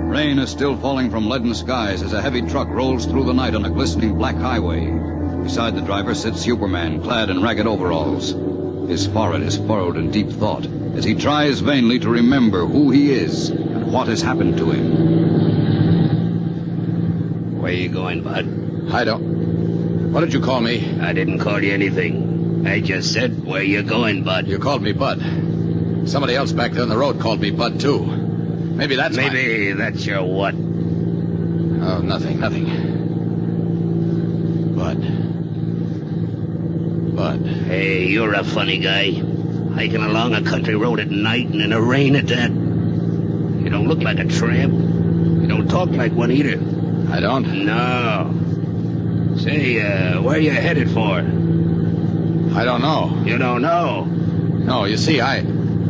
Rain 0.10 0.38
is 0.38 0.50
still 0.50 0.78
falling 0.78 1.10
from 1.10 1.30
leaden 1.30 1.56
skies 1.56 2.04
as 2.04 2.14
a 2.14 2.22
heavy 2.22 2.42
truck 2.42 2.68
rolls 2.68 3.06
through 3.06 3.24
the 3.24 3.34
night 3.34 3.56
on 3.56 3.66
a 3.66 3.70
glistening 3.70 4.18
black 4.18 4.36
highway. 4.36 4.86
Beside 5.44 5.76
the 5.76 5.82
driver 5.82 6.14
sits 6.14 6.42
Superman, 6.42 7.02
clad 7.02 7.30
in 7.30 7.42
ragged 7.42 7.66
overalls. 7.66 8.34
His 8.90 9.06
forehead 9.08 9.44
is 9.44 9.56
furrowed 9.58 9.98
in 9.98 10.10
deep 10.12 10.30
thought 10.30 10.66
as 10.96 11.04
he 11.06 11.14
tries 11.16 11.60
vainly 11.60 12.00
to 12.00 12.10
remember 12.10 12.66
who 12.66 12.90
he 12.90 13.12
is 13.14 13.50
and 13.50 13.92
what 13.94 14.08
has 14.08 14.22
happened 14.22 14.58
to 14.58 14.72
him. 14.72 14.90
Where 17.62 17.72
you 17.72 17.90
going, 17.90 18.24
Bud? 18.24 18.92
I 18.92 19.04
don't. 19.04 20.12
What 20.12 20.22
did 20.22 20.34
you 20.34 20.42
call 20.42 20.60
me? 20.60 21.00
I 21.00 21.14
didn't 21.14 21.38
call 21.40 21.64
you 21.64 21.72
anything. 21.72 22.66
I 22.68 22.82
just 22.82 23.14
said, 23.14 23.46
where 23.46 23.62
you 23.62 23.84
going, 23.84 24.24
Bud? 24.24 24.48
You 24.48 24.58
called 24.58 24.82
me 24.82 24.92
Bud. 24.94 25.20
Somebody 26.10 26.34
else 26.36 26.52
back 26.52 26.72
there 26.72 26.82
on 26.82 26.90
the 26.90 26.98
road 26.98 27.20
called 27.20 27.40
me 27.42 27.52
Bud, 27.52 27.80
too. 27.80 28.04
Maybe 28.04 28.96
that's 28.96 29.16
my- 29.16 29.30
Maybe 29.30 29.74
that's 29.74 30.04
your 30.06 30.24
what? 30.24 30.56
Oh, 30.56 32.02
nothing, 32.04 32.40
nothing. 32.40 32.66
Bud. 34.76 35.00
Bud. 37.16 37.59
Hey, 37.70 38.08
you're 38.08 38.34
a 38.34 38.44
funny 38.44 38.80
guy. 38.80 39.12
Hiking 39.12 40.02
along 40.02 40.34
a 40.34 40.42
country 40.42 40.74
road 40.74 41.00
at 41.00 41.12
night 41.12 41.46
and 41.46 41.62
in 41.62 41.70
the 41.70 41.80
rain 41.80 42.16
at 42.16 42.26
that. 42.26 42.50
You 42.50 43.70
don't 43.70 43.88
look 43.88 44.00
like 44.00 44.18
a 44.18 44.26
tramp. 44.26 44.74
You 44.74 45.48
don't 45.48 45.68
talk 45.68 45.90
like 45.92 46.12
one 46.14 46.32
either. 46.32 46.58
I 47.14 47.20
don't? 47.20 47.66
No. 47.68 49.38
Say, 49.38 49.80
uh, 49.80 50.20
where 50.24 50.38
are 50.38 50.40
you 50.40 50.50
headed 50.50 50.90
for? 50.90 51.20
I 51.20 52.66
don't 52.66 52.82
know. 52.82 53.22
You 53.24 53.38
don't 53.38 53.62
know. 53.62 54.04
No, 54.04 54.86
you 54.86 54.98
see, 54.98 55.22
I. 55.22 55.38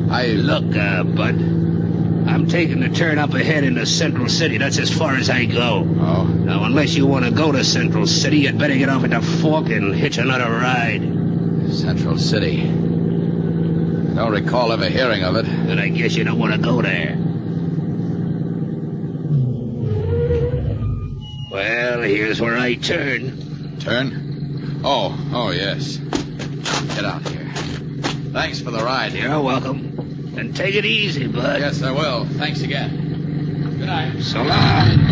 I. 0.09 0.33
Look, 0.33 0.75
uh, 0.75 1.03
Bud. 1.03 1.35
I'm 1.35 2.47
taking 2.49 2.81
the 2.81 2.89
turn 2.89 3.17
up 3.19 3.33
ahead 3.33 3.63
into 3.63 3.85
Central 3.85 4.27
City. 4.27 4.57
That's 4.57 4.79
as 4.79 4.91
far 4.91 5.15
as 5.15 5.29
I 5.29 5.45
go. 5.45 5.87
Oh. 5.87 6.23
Now, 6.25 6.65
unless 6.65 6.95
you 6.95 7.07
want 7.07 7.23
to 7.23 7.31
go 7.31 7.53
to 7.53 7.63
Central 7.63 8.05
City, 8.05 8.39
you'd 8.39 8.57
better 8.57 8.75
get 8.75 8.89
off 8.89 9.05
at 9.05 9.11
the 9.11 9.21
Fork 9.21 9.69
and 9.69 9.95
hitch 9.95 10.17
another 10.17 10.51
ride. 10.51 11.28
Central 11.71 12.17
City. 12.17 12.61
I 12.61 14.23
don't 14.23 14.31
recall 14.31 14.71
ever 14.71 14.89
hearing 14.89 15.23
of 15.23 15.35
it. 15.35 15.45
Then 15.45 15.79
I 15.79 15.89
guess 15.89 16.15
you 16.15 16.23
don't 16.23 16.39
want 16.39 16.53
to 16.53 16.59
go 16.59 16.81
there. 16.81 17.15
Well, 21.51 22.01
here's 22.01 22.39
where 22.41 22.57
I 22.57 22.75
turn. 22.75 23.77
Turn? 23.79 24.81
Oh, 24.83 25.17
oh, 25.33 25.51
yes. 25.51 25.97
Get 25.97 27.05
out 27.05 27.27
here. 27.27 27.51
Thanks 28.31 28.61
for 28.61 28.71
the 28.71 28.83
ride. 28.83 29.13
You're 29.13 29.41
welcome. 29.41 30.35
And 30.37 30.55
take 30.55 30.75
it 30.75 30.85
easy, 30.85 31.27
bud. 31.27 31.59
Yes, 31.59 31.81
I 31.81 31.91
will. 31.91 32.25
Thanks 32.25 32.61
again. 32.61 33.77
Good 33.79 33.87
night. 33.87 34.21
So 34.21 34.41
long. 34.43 35.08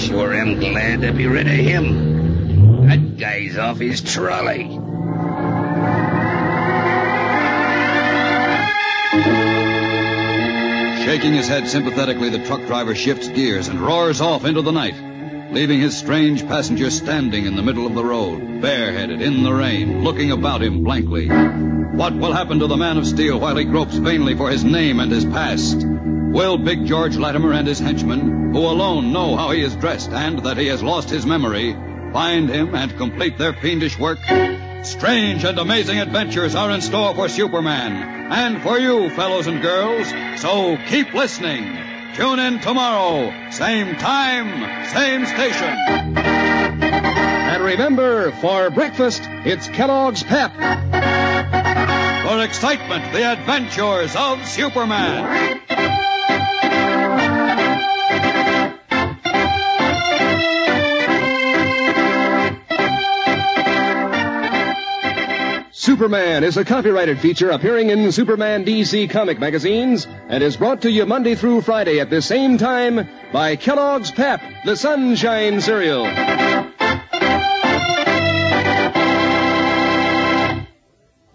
Sure 0.00 0.32
am 0.32 0.58
glad 0.58 1.02
to 1.02 1.12
be 1.12 1.26
rid 1.26 1.46
of 1.46 1.52
him. 1.52 2.88
That 2.88 3.18
guy's 3.18 3.58
off 3.58 3.78
his 3.78 4.00
trolley. 4.00 4.64
Shaking 11.04 11.34
his 11.34 11.48
head 11.48 11.68
sympathetically, 11.68 12.30
the 12.30 12.44
truck 12.46 12.64
driver 12.66 12.94
shifts 12.94 13.28
gears 13.28 13.68
and 13.68 13.78
roars 13.78 14.22
off 14.22 14.46
into 14.46 14.62
the 14.62 14.72
night, 14.72 14.94
leaving 15.52 15.80
his 15.80 15.98
strange 15.98 16.46
passenger 16.46 16.90
standing 16.90 17.44
in 17.44 17.56
the 17.56 17.62
middle 17.62 17.86
of 17.86 17.94
the 17.94 18.04
road, 18.04 18.62
bareheaded 18.62 19.20
in 19.20 19.42
the 19.42 19.52
rain, 19.52 20.02
looking 20.02 20.30
about 20.30 20.62
him 20.62 20.82
blankly. 20.82 21.28
What 21.28 22.14
will 22.14 22.32
happen 22.32 22.60
to 22.60 22.66
the 22.66 22.76
man 22.76 22.96
of 22.96 23.06
steel 23.06 23.38
while 23.38 23.56
he 23.56 23.64
gropes 23.64 23.96
vainly 23.96 24.34
for 24.34 24.48
his 24.48 24.64
name 24.64 24.98
and 24.98 25.12
his 25.12 25.26
past? 25.26 25.84
Will 26.32 26.58
Big 26.58 26.86
George 26.86 27.16
Lattimer 27.16 27.52
and 27.52 27.66
his 27.66 27.80
henchmen, 27.80 28.52
who 28.52 28.60
alone 28.60 29.12
know 29.12 29.36
how 29.36 29.50
he 29.50 29.62
is 29.62 29.74
dressed 29.74 30.10
and 30.10 30.38
that 30.44 30.58
he 30.58 30.68
has 30.68 30.80
lost 30.80 31.10
his 31.10 31.26
memory, 31.26 31.72
find 32.12 32.48
him 32.48 32.72
and 32.76 32.96
complete 32.96 33.36
their 33.36 33.52
fiendish 33.52 33.98
work? 33.98 34.20
Strange 34.84 35.44
and 35.44 35.58
amazing 35.58 35.98
adventures 35.98 36.54
are 36.54 36.70
in 36.70 36.82
store 36.82 37.16
for 37.16 37.28
Superman 37.28 38.30
and 38.30 38.62
for 38.62 38.78
you, 38.78 39.10
fellows 39.10 39.48
and 39.48 39.60
girls. 39.60 40.08
So 40.40 40.78
keep 40.88 41.12
listening. 41.14 41.76
Tune 42.14 42.38
in 42.38 42.60
tomorrow, 42.60 43.50
same 43.50 43.96
time, 43.96 44.86
same 44.86 45.26
station. 45.26 45.68
And 46.16 47.64
remember, 47.64 48.30
for 48.30 48.70
breakfast, 48.70 49.22
it's 49.44 49.66
Kellogg's 49.66 50.22
Pep. 50.22 50.52
For 50.52 52.44
excitement, 52.44 53.12
the 53.12 53.32
adventures 53.32 54.14
of 54.14 54.46
Superman. 54.46 55.60
Superman 65.90 66.44
is 66.44 66.56
a 66.56 66.64
copyrighted 66.64 67.18
feature 67.18 67.50
appearing 67.50 67.90
in 67.90 68.12
Superman 68.12 68.64
DC 68.64 69.10
comic 69.10 69.40
magazines 69.40 70.06
and 70.28 70.40
is 70.40 70.56
brought 70.56 70.82
to 70.82 70.90
you 70.90 71.04
Monday 71.04 71.34
through 71.34 71.62
Friday 71.62 71.98
at 71.98 72.10
the 72.10 72.22
same 72.22 72.58
time 72.58 73.08
by 73.32 73.56
Kellogg's 73.56 74.12
Pep, 74.12 74.40
the 74.64 74.76
Sunshine 74.76 75.60
Cereal. 75.60 76.04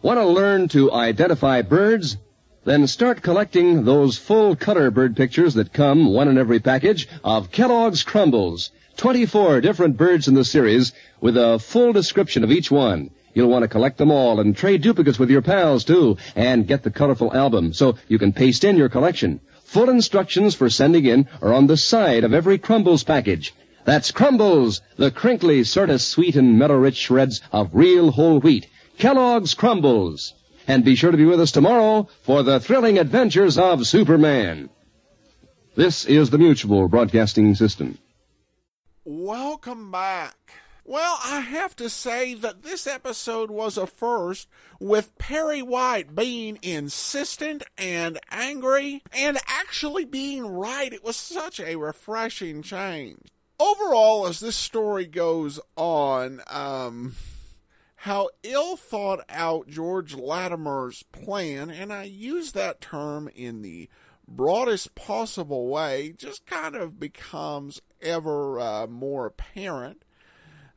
Want 0.02 0.20
to 0.20 0.26
learn 0.26 0.70
to 0.70 0.90
identify 0.94 1.62
birds? 1.62 2.16
Then 2.64 2.88
start 2.88 3.22
collecting 3.22 3.84
those 3.84 4.18
full 4.18 4.56
color 4.56 4.90
bird 4.90 5.18
pictures 5.18 5.56
that 5.56 5.74
come, 5.74 6.14
one 6.14 6.30
in 6.30 6.38
every 6.38 6.62
package, 6.62 7.10
of 7.26 7.52
Kellogg's 7.52 8.04
Crumbles. 8.04 8.72
24 8.96 9.60
different 9.60 9.98
birds 9.98 10.30
in 10.30 10.34
the 10.34 10.46
series 10.46 10.94
with 11.20 11.36
a 11.36 11.60
full 11.60 11.92
description 11.92 12.46
of 12.46 12.52
each 12.52 12.72
one. 12.72 13.12
You'll 13.36 13.50
want 13.50 13.64
to 13.64 13.68
collect 13.68 13.98
them 13.98 14.12
all 14.12 14.40
and 14.40 14.56
trade 14.56 14.82
duplicates 14.82 15.20
with 15.20 15.30
your 15.30 15.42
pals 15.42 15.84
too, 15.84 16.18
and 16.36 16.66
get 16.66 16.84
the 16.84 16.90
colorful 16.90 17.36
album 17.36 17.74
so 17.74 17.98
you 18.08 18.18
can 18.18 18.32
paste 18.32 18.64
in 18.64 18.78
your 18.78 18.90
collection. 18.90 19.42
Full 19.66 19.90
instructions 19.90 20.56
for 20.56 20.70
sending 20.70 21.06
in 21.06 21.28
are 21.42 21.54
on 21.54 21.68
the 21.68 21.76
side 21.76 22.24
of 22.24 22.34
every 22.34 22.58
Crumbles 22.58 23.04
package. 23.04 23.54
That's 23.84 24.12
Crumbles, 24.12 24.82
the 24.96 25.12
crinkly, 25.12 25.66
sort 25.66 25.90
of 25.90 26.02
sweet 26.02 26.38
and 26.38 26.58
mellow-rich 26.58 26.96
shreds 26.96 27.42
of 27.52 27.76
real 27.76 28.10
whole 28.10 28.40
wheat. 28.40 28.68
Kellogg's 28.98 29.54
Crumbles. 29.54 30.34
And 30.66 30.86
be 30.86 30.96
sure 30.96 31.12
to 31.12 31.18
be 31.18 31.26
with 31.26 31.42
us 31.42 31.52
tomorrow 31.52 32.08
for 32.24 32.42
the 32.42 32.62
thrilling 32.62 32.98
adventures 32.98 33.58
of 33.58 33.86
Superman. 33.86 34.70
This 35.76 36.06
is 36.06 36.30
the 36.30 36.38
Mutual 36.38 36.88
Broadcasting 36.88 37.54
System. 37.54 37.98
Welcome 39.04 39.92
back. 39.92 40.36
Well, 40.88 41.18
I 41.26 41.40
have 41.40 41.76
to 41.78 41.90
say 41.90 42.36
that 42.36 42.62
this 42.62 42.86
episode 42.86 43.50
was 43.50 43.76
a 43.76 43.88
first, 43.88 44.48
with 44.80 45.18
Perry 45.18 45.64
White 45.64 46.14
being 46.14 46.60
insistent 46.62 47.64
and 47.76 48.20
angry, 48.30 49.02
and 49.12 49.40
actually 49.48 50.06
being 50.06 50.46
right. 50.46 50.94
It 50.94 51.04
was 51.04 51.16
such 51.16 51.60
a 51.60 51.78
refreshing 51.78 52.62
change. 52.62 53.30
Overall, 53.60 54.28
as 54.28 54.40
this 54.40 54.56
story 54.56 55.08
goes 55.08 55.60
on, 55.76 56.42
um, 56.46 57.16
how 57.96 58.30
ill 58.44 58.76
thought 58.78 59.26
out 59.28 59.68
George 59.68 60.14
Lattimer's 60.14 61.02
plan, 61.02 61.72
and 61.72 61.92
I 61.92 62.04
use 62.04 62.52
that 62.52 62.80
term 62.80 63.28
in 63.34 63.64
the 63.64 63.90
broadest 64.28 64.94
possible 64.94 65.68
way, 65.68 66.14
just 66.16 66.46
kind 66.46 66.76
of 66.76 67.00
becomes 67.00 67.82
ever 68.04 68.60
uh, 68.60 68.86
more 68.86 69.26
apparent 69.26 70.06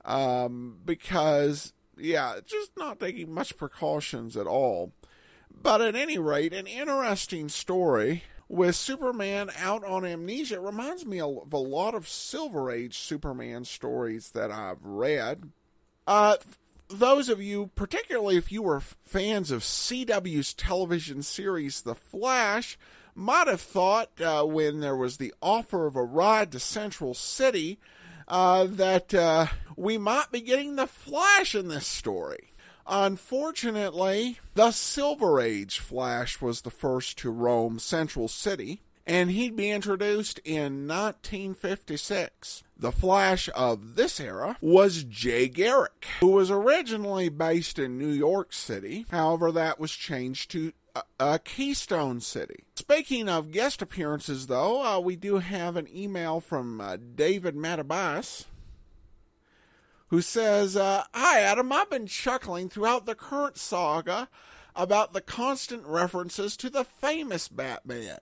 um, 0.08 0.78
because, 0.86 1.74
yeah, 1.98 2.36
just 2.44 2.70
not 2.78 2.98
taking 2.98 3.32
much 3.32 3.56
precautions 3.56 4.36
at 4.36 4.46
all. 4.46 4.92
But 5.50 5.82
at 5.82 5.94
any 5.94 6.18
rate, 6.18 6.54
an 6.54 6.66
interesting 6.66 7.48
story 7.50 8.24
with 8.48 8.74
Superman 8.74 9.50
out 9.58 9.84
on 9.84 10.06
amnesia 10.06 10.54
it 10.54 10.62
reminds 10.62 11.04
me 11.04 11.20
of 11.20 11.52
a 11.52 11.58
lot 11.58 11.94
of 11.94 12.08
Silver 12.08 12.70
Age 12.70 12.98
Superman 12.98 13.64
stories 13.64 14.30
that 14.30 14.50
I've 14.50 14.82
read. 14.82 15.50
Uh, 16.06 16.36
those 16.88 17.28
of 17.28 17.42
you, 17.42 17.70
particularly 17.74 18.38
if 18.38 18.50
you 18.50 18.62
were 18.62 18.80
fans 18.80 19.50
of 19.50 19.60
CW's 19.60 20.54
television 20.54 21.22
series 21.22 21.82
The 21.82 21.94
Flash, 21.94 22.78
might 23.14 23.46
have 23.46 23.60
thought 23.60 24.08
uh, 24.22 24.44
when 24.44 24.80
there 24.80 24.96
was 24.96 25.18
the 25.18 25.34
offer 25.42 25.86
of 25.86 25.96
a 25.96 26.02
ride 26.02 26.52
to 26.52 26.60
Central 26.60 27.12
City 27.12 27.78
uh, 28.28 28.64
that 28.64 29.12
uh, 29.12 29.46
we 29.78 29.96
might 29.96 30.30
be 30.32 30.40
getting 30.40 30.76
the 30.76 30.86
Flash 30.86 31.54
in 31.54 31.68
this 31.68 31.86
story. 31.86 32.52
Unfortunately, 32.86 34.38
the 34.54 34.72
Silver 34.72 35.40
Age 35.40 35.78
Flash 35.78 36.40
was 36.40 36.62
the 36.62 36.70
first 36.70 37.18
to 37.18 37.30
roam 37.30 37.78
Central 37.78 38.28
City, 38.28 38.80
and 39.06 39.30
he'd 39.30 39.56
be 39.56 39.70
introduced 39.70 40.40
in 40.44 40.88
1956. 40.88 42.64
The 42.76 42.92
Flash 42.92 43.48
of 43.54 43.96
this 43.96 44.18
era 44.18 44.56
was 44.60 45.04
Jay 45.04 45.48
Garrick, 45.48 46.06
who 46.20 46.28
was 46.28 46.50
originally 46.50 47.28
based 47.28 47.78
in 47.78 47.98
New 47.98 48.10
York 48.10 48.52
City. 48.52 49.06
However, 49.10 49.52
that 49.52 49.78
was 49.78 49.92
changed 49.92 50.50
to 50.52 50.72
uh, 51.20 51.38
Keystone 51.44 52.20
City. 52.20 52.64
Speaking 52.74 53.28
of 53.28 53.52
guest 53.52 53.82
appearances, 53.82 54.46
though, 54.46 54.84
uh, 54.84 54.98
we 54.98 55.14
do 55.14 55.38
have 55.38 55.76
an 55.76 55.88
email 55.94 56.40
from 56.40 56.80
uh, 56.80 56.96
David 56.96 57.54
Matabas 57.54 58.46
who 60.08 60.20
says, 60.20 60.76
uh, 60.76 61.04
Hi, 61.14 61.40
Adam. 61.40 61.72
I've 61.72 61.90
been 61.90 62.06
chuckling 62.06 62.68
throughout 62.68 63.06
the 63.06 63.14
current 63.14 63.56
saga 63.56 64.28
about 64.74 65.12
the 65.12 65.20
constant 65.20 65.84
references 65.86 66.56
to 66.56 66.70
the 66.70 66.84
famous 66.84 67.48
Batman. 67.48 68.18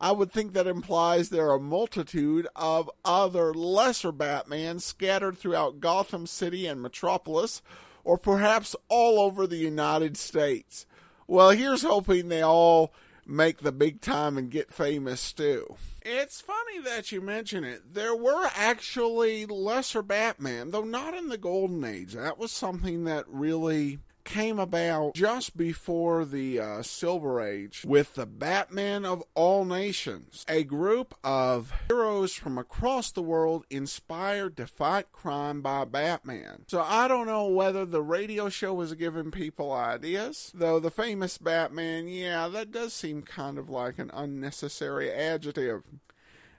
I 0.00 0.12
would 0.12 0.30
think 0.30 0.52
that 0.52 0.66
implies 0.66 1.30
there 1.30 1.48
are 1.48 1.56
a 1.56 1.60
multitude 1.60 2.46
of 2.54 2.90
other 3.04 3.54
lesser 3.54 4.12
Batmans 4.12 4.82
scattered 4.82 5.38
throughout 5.38 5.80
Gotham 5.80 6.26
City 6.26 6.66
and 6.66 6.82
Metropolis, 6.82 7.62
or 8.04 8.18
perhaps 8.18 8.76
all 8.88 9.18
over 9.18 9.46
the 9.46 9.56
United 9.56 10.16
States. 10.16 10.86
Well, 11.26 11.50
here's 11.50 11.82
hoping 11.82 12.28
they 12.28 12.42
all 12.42 12.92
make 13.26 13.58
the 13.58 13.72
big 13.72 14.00
time 14.00 14.38
and 14.38 14.50
get 14.50 14.72
famous 14.72 15.32
too. 15.32 15.76
It's 16.02 16.40
funny 16.40 16.78
that 16.84 17.10
you 17.10 17.20
mention 17.20 17.64
it. 17.64 17.94
There 17.94 18.14
were 18.14 18.48
actually 18.54 19.44
lesser 19.44 20.02
Batman, 20.02 20.70
though 20.70 20.84
not 20.84 21.14
in 21.14 21.28
the 21.28 21.38
Golden 21.38 21.82
Age. 21.84 22.12
That 22.12 22.38
was 22.38 22.52
something 22.52 23.04
that 23.04 23.24
really 23.28 23.98
came 24.26 24.58
about 24.58 25.14
just 25.14 25.56
before 25.56 26.26
the 26.26 26.60
uh, 26.60 26.82
Silver 26.82 27.40
Age 27.40 27.84
with 27.86 28.14
the 28.14 28.26
Batman 28.26 29.06
of 29.06 29.22
All 29.34 29.64
Nations, 29.64 30.44
a 30.48 30.64
group 30.64 31.14
of 31.24 31.72
heroes 31.88 32.34
from 32.34 32.58
across 32.58 33.10
the 33.10 33.22
world 33.22 33.64
inspired 33.70 34.56
to 34.58 34.66
fight 34.66 35.12
crime 35.12 35.62
by 35.62 35.86
Batman. 35.86 36.64
So 36.66 36.82
I 36.82 37.08
don't 37.08 37.26
know 37.26 37.46
whether 37.46 37.86
the 37.86 38.02
radio 38.02 38.50
show 38.50 38.74
was 38.74 38.92
giving 38.94 39.30
people 39.30 39.72
ideas, 39.72 40.50
though 40.52 40.80
the 40.80 40.90
famous 40.90 41.38
Batman, 41.38 42.08
yeah, 42.08 42.48
that 42.48 42.72
does 42.72 42.92
seem 42.92 43.22
kind 43.22 43.56
of 43.56 43.70
like 43.70 43.98
an 43.98 44.10
unnecessary 44.12 45.10
adjective. 45.10 45.84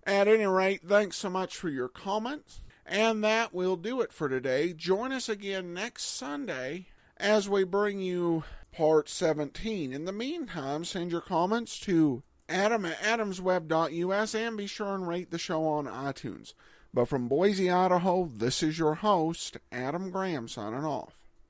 At 0.05 0.29
any 0.29 0.47
rate, 0.47 0.81
thanks 0.87 1.17
so 1.17 1.29
much 1.29 1.57
for 1.57 1.69
your 1.69 1.89
comments. 1.89 2.61
And 2.85 3.21
that 3.25 3.53
will 3.53 3.75
do 3.75 3.99
it 3.99 4.13
for 4.13 4.29
today. 4.29 4.71
Join 4.71 5.11
us 5.11 5.27
again 5.27 5.73
next 5.73 6.03
Sunday 6.03 6.87
as 7.19 7.49
we 7.49 7.63
bring 7.63 7.99
you 7.99 8.43
part 8.71 9.09
17. 9.09 9.91
In 9.91 10.05
the 10.05 10.11
meantime, 10.11 10.85
send 10.85 11.11
your 11.11 11.21
comments 11.21 11.79
to 11.81 12.23
adam 12.49 12.85
at 12.85 12.99
adamsweb.us 12.99 14.35
and 14.35 14.57
be 14.57 14.67
sure 14.67 14.95
and 14.95 15.07
rate 15.07 15.31
the 15.31 15.37
show 15.37 15.65
on 15.65 15.85
iTunes. 15.85 16.53
But 16.93 17.07
from 17.07 17.27
Boise, 17.27 17.69
Idaho, 17.69 18.29
this 18.33 18.63
is 18.63 18.79
your 18.79 18.95
host, 18.95 19.57
Adam 19.71 20.09
Graham, 20.09 20.47
signing 20.47 20.85
off. 20.85 21.16